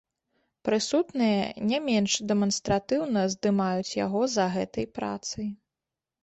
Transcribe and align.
Прысутныя 0.67 1.43
не 1.71 1.79
менш 1.89 2.11
дэманстратыўна 2.31 3.27
здымаюць 3.35 3.97
яго 4.05 4.21
за 4.37 4.49
гэтай 4.57 4.89
працай. 4.97 5.47